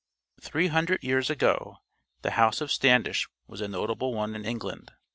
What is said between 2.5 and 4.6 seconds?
of Standish was a notable one in